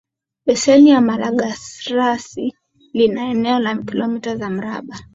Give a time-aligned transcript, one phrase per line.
[0.45, 2.49] Beseni la Malagarasi
[2.93, 4.97] lina eneo la kilomita za mraba